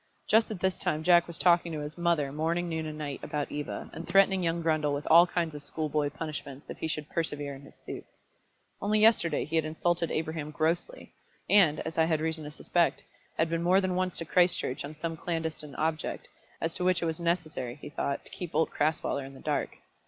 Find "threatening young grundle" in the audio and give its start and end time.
4.07-4.95